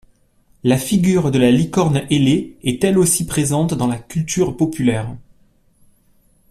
La 0.63 0.79
figure 0.79 1.29
de 1.29 1.37
la 1.37 1.51
licorne 1.51 1.97
ailée 2.09 2.57
est 2.63 2.83
elle 2.83 2.97
aussi 2.97 3.27
présente 3.27 3.75
dans 3.75 3.85
la 3.85 3.99
culture 3.99 4.57
populaire. 4.57 5.15